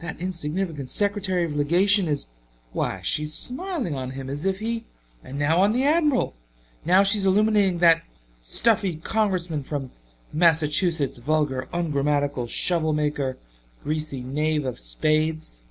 That 0.00 0.18
insignificant 0.18 0.88
secretary 0.88 1.44
of 1.44 1.54
legation 1.56 2.08
is 2.08 2.28
why, 2.72 3.02
she's 3.02 3.34
smiling 3.34 3.94
on 3.94 4.12
him 4.12 4.30
as 4.30 4.46
if 4.46 4.60
he 4.60 4.86
and 5.22 5.38
now 5.38 5.60
on 5.60 5.72
the 5.72 5.84
Admiral! 5.84 6.34
Now 6.86 7.02
she's 7.02 7.26
illuminating 7.26 7.80
that 7.80 8.00
stuffy 8.42 8.96
Congressman 8.96 9.62
from 9.62 9.90
Massachusetts 10.32 11.18
vulgar 11.18 11.68
ungrammatcal 11.70 12.46
shovel 12.48 12.94
maker 12.94 13.36
greasy 13.82 14.22
knave 14.22 14.64
of 14.64 14.80
spades. 14.80 15.64